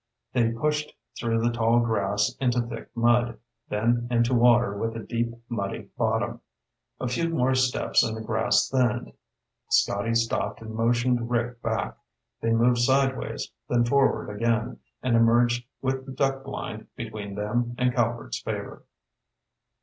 They 0.33 0.51
pushed 0.51 0.93
through 1.15 1.41
the 1.41 1.51
tall 1.51 1.79
grass 1.81 2.35
into 2.41 2.59
thick 2.59 2.89
mud, 2.97 3.37
then 3.69 4.07
into 4.09 4.33
water 4.33 4.75
with 4.75 4.95
a 4.95 4.99
deep 5.03 5.31
muddy 5.47 5.89
bottom. 5.95 6.41
A 6.99 7.07
few 7.07 7.29
more 7.29 7.53
steps 7.53 8.01
and 8.01 8.17
the 8.17 8.21
grass 8.21 8.67
thinned. 8.67 9.13
Scotty 9.69 10.15
stopped 10.15 10.59
and 10.59 10.73
motioned 10.73 11.29
Rick 11.29 11.61
back. 11.61 11.99
They 12.41 12.49
moved 12.51 12.79
sideways, 12.79 13.51
then 13.69 13.85
forward 13.85 14.35
again, 14.35 14.79
and 15.03 15.15
emerged 15.15 15.67
with 15.83 16.07
the 16.07 16.11
duck 16.13 16.43
blind 16.43 16.87
between 16.95 17.35
them 17.35 17.75
and 17.77 17.93
Calvert's 17.93 18.41
Favor. 18.41 18.85